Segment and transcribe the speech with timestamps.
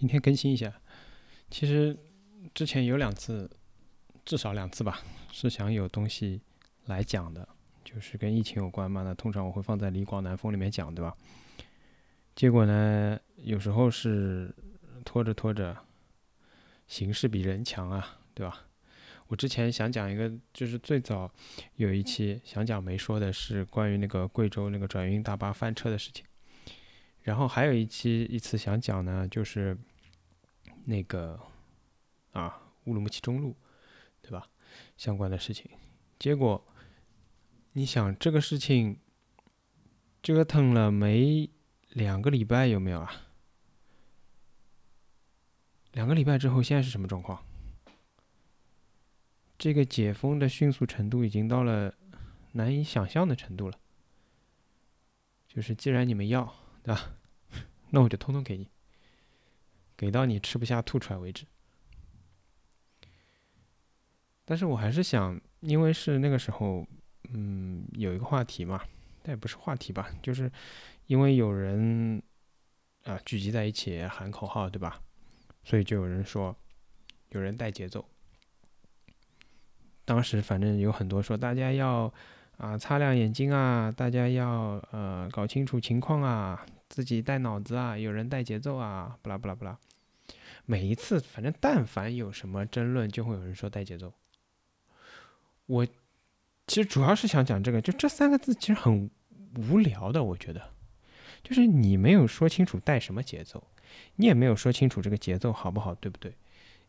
[0.00, 0.72] 今天更新一下。
[1.50, 1.94] 其实
[2.54, 3.50] 之前有两次，
[4.24, 4.98] 至少两次吧，
[5.30, 6.40] 是想有东西
[6.86, 7.46] 来讲的，
[7.84, 9.02] 就是跟疫情有关嘛。
[9.02, 11.14] 那通常我会放在李广南风里面讲，对吧？
[12.34, 14.50] 结果呢，有时候是
[15.04, 15.76] 拖着拖着，
[16.86, 18.68] 形势比人强啊，对吧？
[19.26, 21.30] 我之前想讲一个，就是最早
[21.76, 26.24] 有一期想讲没说的是关于那个贵州那个转运大巴翻车的事情，
[27.20, 29.76] 然后还有一期一次想讲呢，就是
[30.84, 31.40] 那个
[32.32, 33.56] 啊乌鲁木齐中路，
[34.22, 34.48] 对吧？
[34.96, 35.70] 相关的事情，
[36.18, 36.66] 结果
[37.72, 38.98] 你想这个事情
[40.22, 41.48] 折腾了没
[41.90, 43.12] 两个礼拜有没有啊？
[45.92, 47.44] 两个礼拜之后，现在是什么状况？
[49.58, 51.94] 这个解封的迅速程度已经到了
[52.52, 53.78] 难以想象的程度了。
[55.48, 57.16] 就是既然你们要，对吧？
[57.90, 58.70] 那我就通通给你，
[60.00, 61.44] 给到你吃不下吐出来为止。
[64.46, 66.86] 但是我还是想，因为是那个时候，
[67.28, 68.80] 嗯，有一个话题嘛，
[69.22, 70.50] 但也不是话题吧，就是
[71.04, 72.22] 因为有人
[73.04, 74.98] 啊聚集在一起喊口号，对吧？
[75.64, 76.56] 所以就有人说，
[77.28, 78.02] 有人带节奏。
[80.06, 82.10] 当时反正有很多说，大家要
[82.56, 89.78] 啊擦亮眼睛啊，大家要呃搞清楚情况啊，自己带脑子啊，有人带节奏啊，不啦不啦不啦。
[90.70, 94.14] 每一次反正但凡有什么争论，就会有人说带节奏。
[95.66, 99.10] 我其实主要是想讲这个，就这三个字其实很
[99.56, 100.72] 无聊的，我觉得，
[101.42, 103.66] 就是你没有说清楚带什么节奏，
[104.14, 106.36] 你也没有说清楚这个节奏好不好，对不对？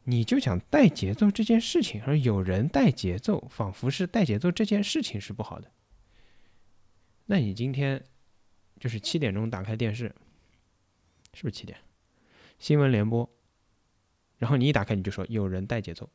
[0.04, 5.72] 你就讲带节奏这件事情，而有人带节奏，仿佛是带节奏这件事情是不好的。
[7.26, 8.04] 那你今天
[8.80, 10.14] 就是七点钟打开电视，
[11.34, 11.80] 是不是七点？
[12.60, 13.28] 新闻联播，
[14.42, 16.09] 然后你一打开你就说有人带节奏，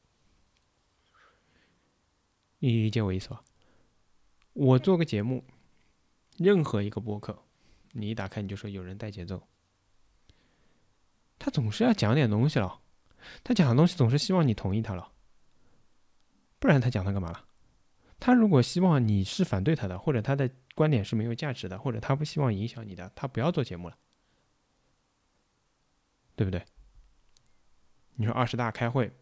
[2.58, 3.44] 你理解我意思吧？
[4.52, 5.44] 我做个节目，
[6.36, 7.44] 任何一个播客，
[7.92, 9.46] 你一打开你就说有人带节奏，
[11.38, 12.80] 他总是要讲点东西了。
[13.44, 15.12] 他讲的东西总是希望你同意他了，
[16.58, 17.46] 不然他讲他干嘛了？
[18.18, 23.96] 他如果希望你是反对他的，或者他的观点是没有价值的，或者他不希望影响你的，他不要做节目了，
[26.34, 26.64] 对不对？
[28.16, 29.12] 你说二十大开会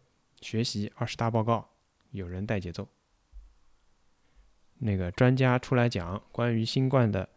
[0.41, 1.69] 学习二十大报告，
[2.11, 2.87] 有人带节奏，
[4.79, 7.29] 那个专家出来讲关于新冠的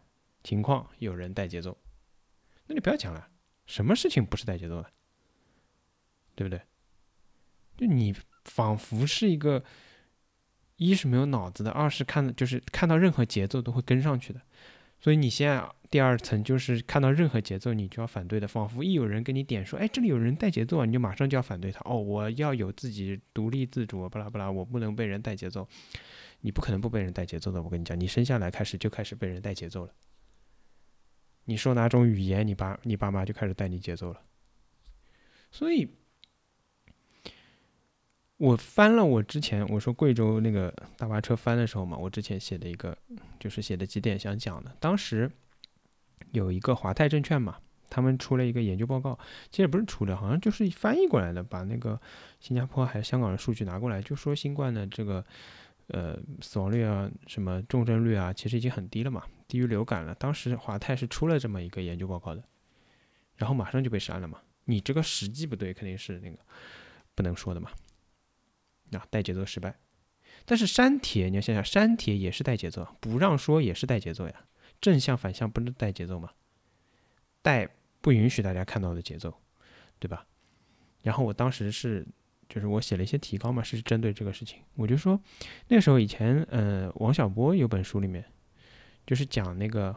[0.43, 1.77] 情况，有人带节奏，
[2.67, 3.29] 那你不要讲了，
[3.65, 4.91] 什么事情不是带节奏的？
[6.35, 6.61] 对不对？
[7.75, 8.15] 就你
[8.45, 9.63] 仿佛是一个，
[10.77, 14.41] 一是没有脑子的，二是看就是看到任何节奏都会跟上去的，
[14.99, 21.81] 所以你现在第二层就是看到任何节奏你就要反对的，仿佛一有人跟你点说，哎，这里有人带节奏啊，你就马上就要反对他。
[21.85, 25.67] 哦，我要有自己独立自主，巴拉巴拉，我不能被人带节奏。
[26.41, 29.93] 你不可能不被人带节奏的，我跟你讲，你生下来开始就开始被人带节奏了。
[31.45, 34.21] 你说哪种语言，你爸你爸妈就开始带你节奏了，
[35.51, 35.87] 所以。
[38.37, 42.97] 我翻了我之前我说贵州那个大巴车翻的时候嘛，我之前写的一个
[43.37, 44.73] 就是写的几点想讲的。
[44.79, 45.29] 当时
[46.31, 47.57] 有一个华泰证券嘛，
[47.89, 49.17] 他们出了一个研究报告，
[49.49, 51.99] 其实不是出的，好像就是翻译过来的，把那个
[52.39, 55.25] 新加坡还有香港的数据拿过来，就说新冠的这个
[55.87, 60.13] 呃死亡率啊、什么重症率啊，其实已经很低了嘛，低于流感了。
[60.15, 62.43] 当时华泰是出了这么一个研究报告的，
[63.35, 64.39] 然后马上就被删了嘛。
[64.65, 66.37] 你这个时机不对，肯定是那个
[67.15, 67.71] 不能说的嘛。
[68.91, 69.75] 啊，带节奏失败，
[70.45, 74.33] 但是删帖你要想想，删帖也是带节奏，不让说也是带节奏呀，
[74.81, 76.29] 正向反向不是带节奏吗？
[77.41, 77.67] 带
[78.01, 79.33] 不允许大家看到的节奏，
[79.99, 80.25] 对吧？
[81.01, 82.05] 然后我当时是，
[82.47, 85.19] 就是我写了一些提纲嘛，是针对这个事情，我就说
[85.67, 88.25] 那个时候以前，呃，王小波有本书里面，
[89.05, 89.95] 就是讲那个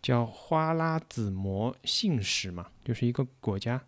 [0.00, 3.82] 叫花剌子模姓氏嘛，就是一个国家，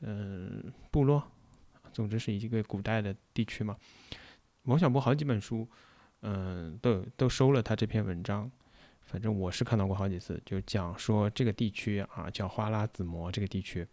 [0.00, 1.22] 嗯，部落。
[1.92, 3.76] 总之是一个古代的地区嘛。
[4.64, 5.68] 王小波好几本书，
[6.24, 8.50] 嗯，都都收了他这篇文章。
[9.02, 13.86] 反正我是看到过好几次，就讲说这个地区啊，叫花剌子模这个地区。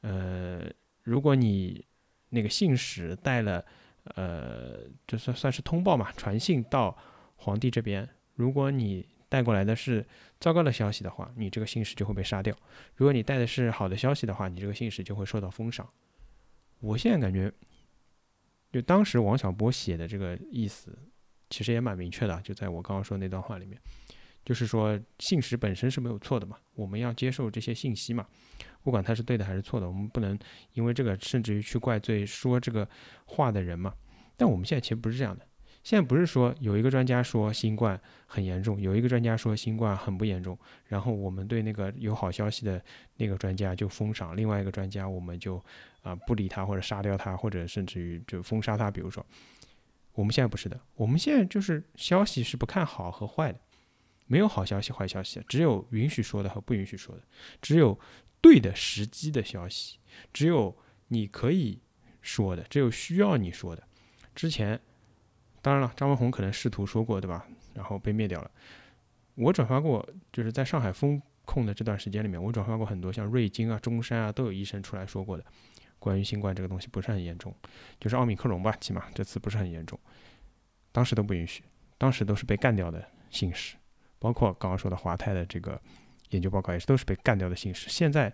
[0.00, 0.68] 呃，
[1.04, 1.86] 如果你
[2.30, 3.64] 那个信使带了，
[4.16, 6.98] 呃，就算算是通报嘛，传信到
[7.36, 10.04] 皇帝这边，如果你带过来的是
[10.40, 12.52] 糟糕的消息的话，你这个信使就会被杀掉；
[12.96, 15.88] 如果你带的是好的消息的话，你这个信使就会受到封赏。
[16.80, 17.50] 我现在感觉，
[18.72, 20.98] 就当时王小波写的这个意思，
[21.52, 22.40] 其实也蛮明确的。
[22.42, 23.78] 就在我刚刚说那段话里面，
[24.44, 28.26] 就是说信实本身是没有错的嘛，我们要接受这些信息嘛，
[28.82, 30.36] 不管它是对的还是错的，我们不能
[30.72, 32.88] 因为这个甚至于去怪罪说这个
[33.26, 33.92] 话的人嘛。
[34.36, 35.46] 但我们现在其实不是这样的。
[35.84, 40.56] 现在不是说有一个专家说新冠很严重，有一个专家说新冠很不严重，
[40.86, 42.80] 然后我们对那个有好消息的
[43.16, 45.60] 那个专家就封赏，另外一个专家我们就
[46.02, 48.92] 啊不理他或者杀掉他，或者甚至于就封杀他。
[48.92, 49.26] 比如说，
[50.14, 53.60] 我们现在不是的，我们现在就是消息是不看好和坏的，
[54.26, 57.22] 没有好消息坏消息，只有允许说的和不允许说的，
[57.60, 57.98] 只有
[58.40, 59.98] 对的时机的消息，
[60.32, 60.76] 只有
[61.08, 61.80] 你可以
[62.20, 63.82] 说的，只有需要你说的。
[64.34, 64.80] 之前。
[65.64, 67.46] 当然了，张文宏可能试图说过，对吧？
[67.72, 68.50] 然后被灭掉了。
[69.36, 75.44] 我转发过，就是在上海封控的这段时间里面，我转发过很多像瑞金啊、中山啊都有医生出来说过的，
[76.02, 77.54] 关于新冠这个东西不是很严重，
[78.00, 79.98] 就是奥密克戎吧，起码这次不是很严重。
[80.90, 81.62] 当时都不允许，
[81.96, 83.76] 当时都是被干掉的信使，
[84.18, 85.80] 包括刚刚说的华泰的这个
[86.30, 87.88] 研究报告也是都是被干掉的信使。
[87.88, 88.32] 现在。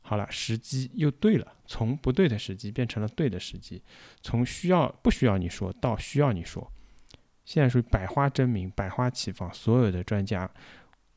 [0.00, 3.82] 好了，时机又对了，从不对的时机变成了对的时机，
[4.22, 6.72] 从需要不需要你说到需要你说，
[7.44, 9.52] 现在属于百花争鸣、百花齐放。
[9.52, 10.50] 所有的专家，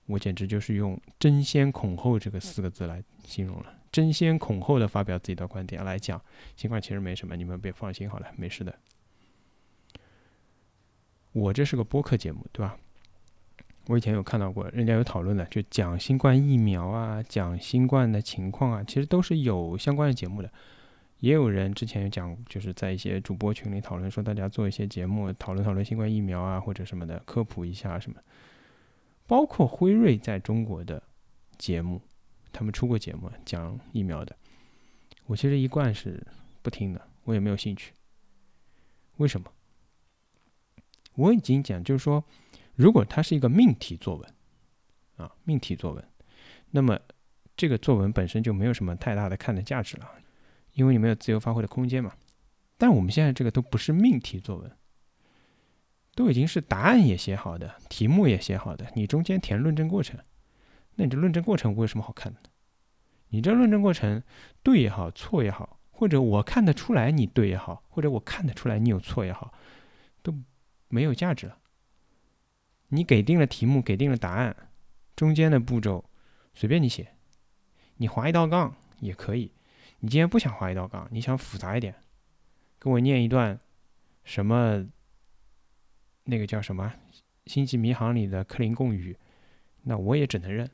[0.08, 6.22] 我简直就是用争先恐后这个四个字来形容了，争先恐后的发表自己的观点来讲，
[6.56, 8.74] 新冠其实没什么，你们别放心好了，没事的。
[11.34, 12.78] 我这是个播客节目，对吧？
[13.88, 20.52] 我以前有看到过，人家有讨论的，就讲新冠疫苗啊，讲新冠的情况啊，其实都是有相关的节目的。
[21.20, 28.18] 也有人之前有讲，就是在一些主播群里讨论，说大家做一些节目，讨论讨论新冠疫苗啊，或者什么的，科普一下什么。
[29.26, 31.02] 包括辉瑞在中国的
[31.58, 32.02] 节目，
[32.52, 34.36] 他们出过节目讲疫苗的，
[35.26, 36.26] 我其实一贯是
[36.62, 37.94] 不听的，我也没有兴趣。
[39.18, 39.52] 为什么？
[41.16, 42.24] 我已经讲，就是说。
[42.74, 44.34] 如果它是一个命题作文，
[45.18, 46.04] 啊，命题作文，
[46.72, 46.98] 那么
[47.56, 50.10] 这个作文本身就没有什么太大的看的价值了，
[50.74, 52.16] 因为你没有自由发挥的空间嘛。
[52.78, 54.72] 但我们现在这个都不是命题作文，
[56.16, 60.18] 都已经是答案也写好的，题目也写好的，你中间填论证过程，
[60.96, 62.40] 那你这论证过程我有什么好看的？
[63.30, 64.22] 你这论证过程
[64.62, 69.54] 对也好，错也好，或者我看得出来你对也好，或者我看得出来你有错也好，
[70.22, 70.34] 都
[70.90, 71.58] 没有价值了。
[72.90, 74.54] 你给定了题目，给定了答案，
[75.16, 76.04] 中间的步骤
[76.54, 77.16] 随便你写，
[77.96, 79.54] 你划一道杠也可以。
[80.00, 81.96] 你今天不想划一道杠，你想复杂一点，
[82.80, 83.58] 给我念一段
[84.26, 84.86] 什么
[86.26, 86.94] 那个叫什么
[87.46, 89.18] 《星际迷航》里的克林贡语，
[89.84, 90.70] 那我也只能认。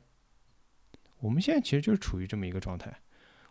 [1.20, 2.92] 我们现在其实就是处于这么一个状态，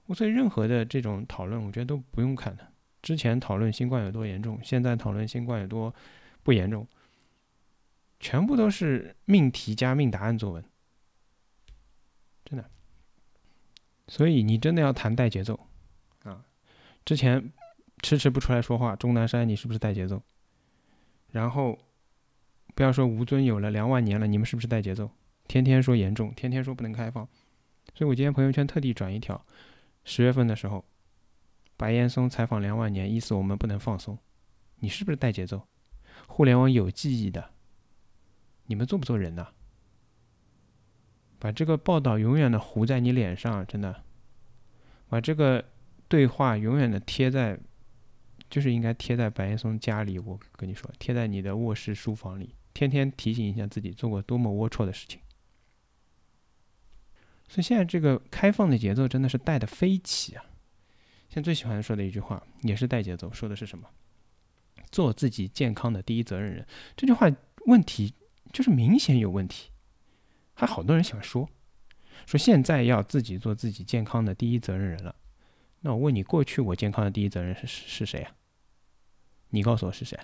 [0.05, 2.67] 我所以任何的这种讨论，我觉得都不用看的。
[3.01, 5.93] 之前讨论新冠有多严重，现在讨论新冠有多
[6.43, 6.87] 不严重。
[8.19, 10.65] 全部都是命题加命答案作文，
[12.43, 12.67] 真的。
[14.07, 15.67] 所以你真的要谈带节奏
[16.23, 16.43] 啊！
[17.05, 17.53] 之前
[18.01, 20.23] 迟迟不出来说话，钟南山你是不是带节奏？
[21.29, 21.77] 然后
[22.73, 25.11] 不要说吴尊有了两万年了，你们是不是带节奏？
[25.47, 27.27] 天天说严重，天天说不能开放。
[27.93, 29.45] 所以我今天朋友圈特地转一条，
[30.03, 30.85] 十月份的时候，
[31.75, 34.17] 白岩松采访梁万年，意思我们不能放松。
[34.79, 35.67] 你是不是带节奏？
[36.27, 37.51] 互联网有记忆的。
[38.65, 39.47] 你们做不做人呢？
[41.39, 44.03] 把这个报道永远的糊在你脸上，真的，
[45.07, 45.63] 把这个
[46.07, 47.57] 对话永远的贴在，
[48.49, 50.19] 就是应该贴在白岩松家里。
[50.19, 55.21] 我跟你说，贴在你的卧室、书房里，天天提醒一下自己做过多么龌龊的事情。
[57.47, 60.43] 所以现在这个开放的节奏真的是带的飞起啊！
[61.29, 63.89] 现在最喜欢说的一句话也是带节奏，说的是什么？
[64.91, 66.65] 做自己健康的第一责任人。
[66.95, 67.29] 这句话
[67.65, 68.13] 问题。
[68.53, 69.71] 就是明显有问题，
[70.53, 71.49] 还好多人喜欢说，
[72.25, 75.13] 说现在要自己做自己健康的第一责任人了。
[75.81, 78.31] 那我问你，过去我健康的第一责任是是谁啊？
[79.49, 80.17] 你告诉我是谁？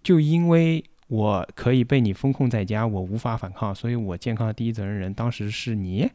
[0.00, 6.08] 就因为我可以被你封控在家，我无法反抗，所以我健康的第一责任人当时是你。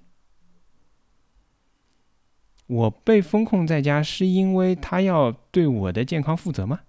[2.68, 6.80] 我被封控在家是因为他要对我的健康负责吗？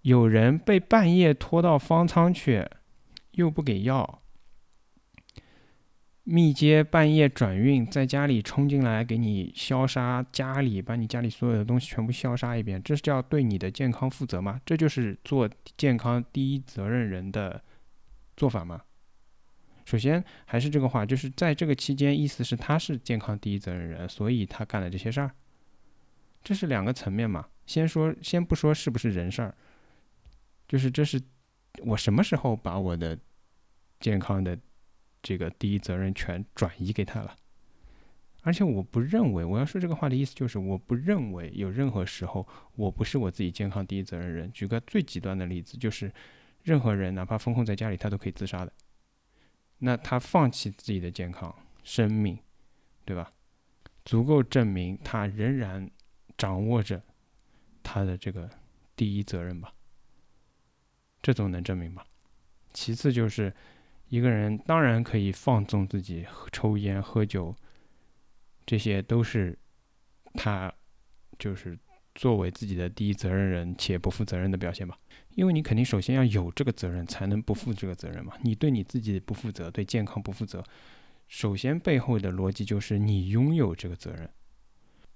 [0.00, 2.66] 有人被半夜拖到方舱去，
[3.32, 4.22] 又不给药，
[6.28, 14.60] 密接半夜转运，在家里冲进来给你消杀家里，把你家里所有的东西全部消杀一遍，这是叫对你的健康负责吗？
[14.66, 17.62] 这就是做健康第一责任人的
[18.36, 18.82] 做法吗？
[19.84, 25.30] 首先还是这个话，就是在这个期间，意思是他是健康第一责任人，所以他干了这些事儿，
[26.42, 27.46] 这是两个层面嘛。
[27.66, 29.54] 先说，先不说是不是人事儿。
[30.66, 31.22] 就是这是
[31.84, 33.16] 我什么时候把我的
[34.00, 34.58] 健康的
[35.26, 37.36] 这个第一责任权转移给他了。
[38.42, 44.48] 而且我不认为，我要说这个话的意思就是，我不认为有任何时候我不是我自己健康第一责任人。
[44.52, 46.12] 举个最极端的例子，就是
[46.62, 48.72] 任何人哪怕封控在家里，他都可以自杀的。
[49.78, 51.52] 那他放弃自己的健康、
[51.82, 52.38] 生命，
[53.04, 53.32] 对吧？
[54.04, 55.90] 足够证明他仍然
[56.38, 57.02] 掌握着
[57.82, 58.48] 他的这个
[58.94, 59.74] 第一责任吧？
[61.20, 62.06] 这总能证明吧？
[62.72, 63.52] 其次就是
[64.08, 67.54] 一个人当然可以放纵自己抽烟喝酒。
[68.64, 69.56] 这些都是
[70.34, 70.72] 他
[71.38, 71.78] 就是
[72.16, 74.98] 作为自己的第一责任人且不负责任的表现吧？
[75.36, 78.32] 因为你肯定首先要有这个责任，才能不负这个责任嘛。
[78.42, 80.64] 你对你自己不负责，对健康不负责，
[81.28, 84.28] 首先背后的逻辑就是你拥有这个责任。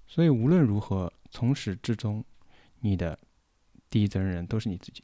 [0.06, 2.25] 所以无论如何，从始至终，
[2.80, 3.18] 你的
[3.88, 5.02] 第一责任人都是你自己。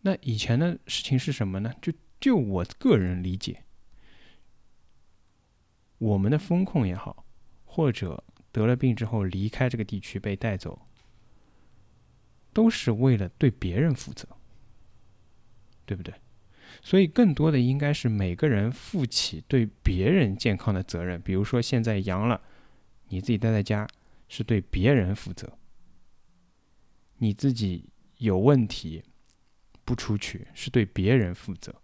[0.00, 1.72] 那以前的事情是什么呢？
[1.82, 3.64] 就就我个人理解。
[5.98, 7.26] 我们的风控也好，
[7.64, 8.22] 或者
[8.52, 10.86] 得了病之后离开这个地区被带走，
[12.52, 14.28] 都是为了对别人负责，
[15.84, 16.14] 对不对？
[16.82, 21.20] 所以更多的应该是每个人负起对别人健康的责任。
[21.20, 22.40] 比如说现在阳了，
[23.08, 23.88] 你自己待在家
[24.28, 25.48] 是对别人负责；
[27.16, 29.02] 你自己有问题
[29.84, 31.74] 不出去是对别人负责，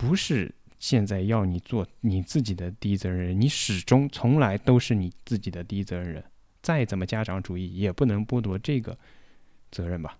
[0.00, 0.54] 不是。
[0.78, 6.24] 现在要你做你自己的第一责任人，你始终从来都是你自己的第一责任人。
[6.62, 8.98] 再怎么家长主义，也不能剥夺这个
[9.70, 10.18] 责任吧。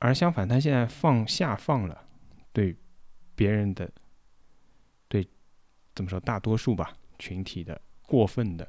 [0.00, 2.08] 而相反，他现在放下放了
[2.52, 2.74] 对
[3.36, 3.88] 别人的
[5.06, 5.24] 对
[5.94, 8.68] 怎么说大多数吧群体的过分的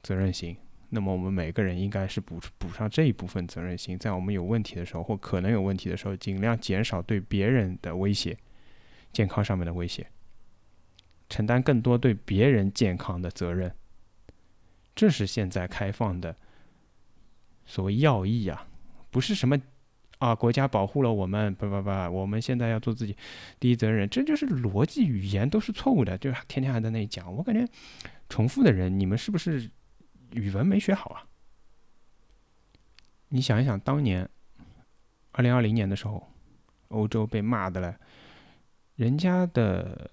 [0.00, 0.56] 责任心。
[0.90, 8.36] 那么我们每个人应该是补补上这一部分责任心，在我们有问题的时候或可能有问题的时候，尽量减少对别人的威胁。
[9.12, 10.06] 健康上面的威胁，
[11.28, 13.74] 承担更多对别人健康的责任，
[14.94, 16.36] 这是现在开放的
[17.66, 18.68] 所谓要义啊，
[19.10, 19.60] 不是什么
[20.18, 23.16] 啊国家保护了我们，不不不，我们现在要做自己
[23.58, 27.66] 第一责任人，这就是逻辑语言都是错误的，就天天还在那里讲，我感觉
[28.28, 29.68] 重复的人，你们是不是
[30.32, 31.26] 语文没学好啊？
[33.28, 34.28] 你想一想，当年
[35.32, 36.26] 二零二零年的时候，
[36.88, 37.96] 欧洲被骂的了。
[38.96, 40.10] 人家的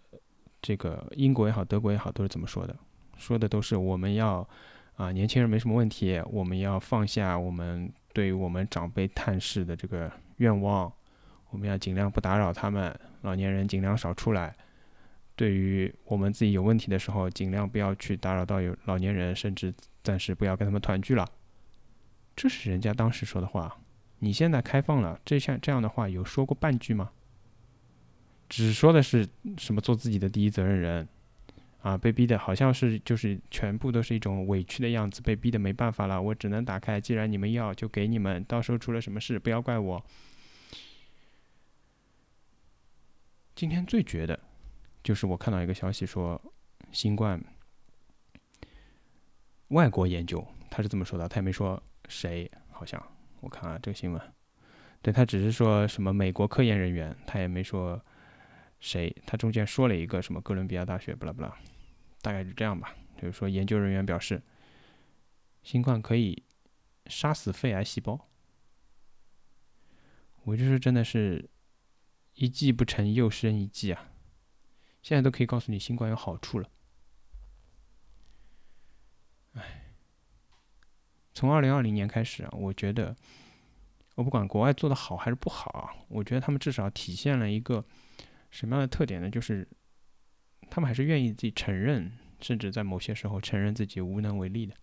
[0.61, 2.75] 这个英国也好，德国也好，都是怎么说的？
[3.17, 4.47] 说的都是我们要
[4.95, 10.91] 啊，年轻人没什么问题，我们要放下我们对于我们长辈探视的这个愿望，
[11.49, 14.55] 我们要尽量不打扰他们，老年人尽量少出来。
[15.35, 19.73] 对于我们自己有问题的时候，尽量不要去打扰到有老年人，甚至
[20.07, 21.29] 暂时不要跟他们团聚了。
[22.33, 23.77] 这是人家当时说的话。
[24.19, 27.11] 你现在开放了，这像这样的话有说过半句吗？
[28.47, 31.07] 只说的是什么做自己的第一责任人，
[31.81, 37.01] 啊，被逼的好像是就是全部都是一种委屈的样子，被逼的没办法了，我只能打开。
[37.01, 38.41] 既然你们要，就给你们。
[38.45, 40.03] 到时候出了什么事，不要怪我。
[43.53, 44.39] 今天最绝的，
[45.03, 46.41] 就是我看到一个消息说，
[46.91, 47.43] 新冠
[49.69, 53.01] 外国研究，他是这么说的，他也没说谁，好像
[53.41, 54.21] 我看啊这个新闻，
[55.01, 58.01] 对他只是说什么美国科研人员，他也没说。
[58.79, 59.11] 谁？
[59.25, 61.57] 他中间说了一个什么哥伦比亚大学，不啦不啦，
[62.21, 62.95] 大概就这样吧。
[63.19, 64.39] 就是说，研究人员表示，
[65.63, 66.43] 新冠可以
[67.07, 68.29] 杀死肺癌细胞。
[70.43, 71.49] 我就是真的是，
[72.35, 74.11] 一计不成又生一计啊！
[75.01, 76.69] 现在都可以告诉你新冠有好处了。
[81.37, 83.15] 从二零二零年开始啊，我觉得，
[84.15, 87.85] 我不管国外做的好还是不好啊，我觉得他们至少体现了一个。
[88.49, 89.29] 什么样的特点呢？
[89.29, 89.67] 就是
[90.67, 94.73] 他们还是愿意自己承认，甚至在某些时候承认自己无能为力的。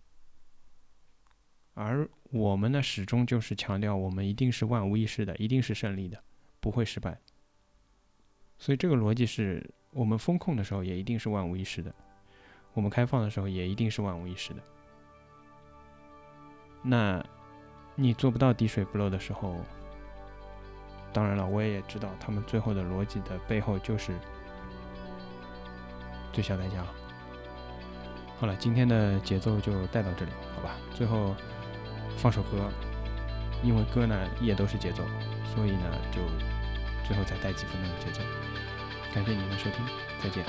[1.73, 6.23] 而我们呢，始终就是强调我们一定是万无一失的，一定是胜利的，
[6.61, 7.19] 不会失败。
[8.57, 11.93] 所以这个逻辑是我们风控的时候也一定是万无一失的，
[12.71, 14.63] 我们开放的时候也一定是万无一失的。
[16.87, 17.23] 那
[17.95, 19.55] 你做不到滴水不漏的时候？
[21.11, 24.13] 当然了，我也知道他们最后的逻辑的背后就是
[26.33, 26.85] 最小代价。
[28.37, 30.75] 好了，今天的节奏就带到这里，好吧？
[30.93, 31.33] 最后
[32.17, 32.69] 放首歌，
[33.63, 35.03] 因为歌呢也都是节奏，
[35.55, 36.19] 所以呢就
[37.07, 38.21] 最后再带几分钟的节奏。
[39.13, 39.85] 感谢您的收听，
[40.21, 40.43] 再见。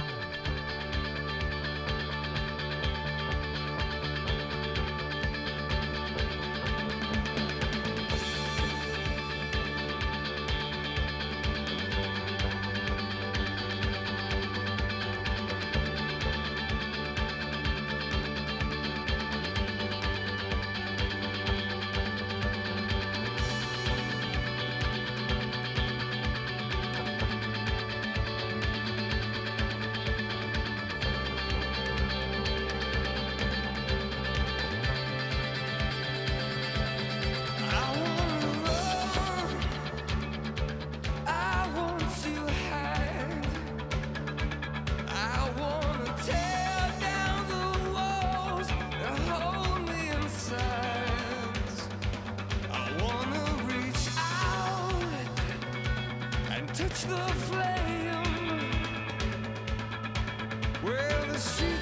[61.38, 61.75] street.